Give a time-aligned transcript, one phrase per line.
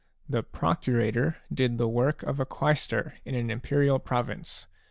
[0.01, 4.65] ° The procurator did the work of a quaestor in an imperial province.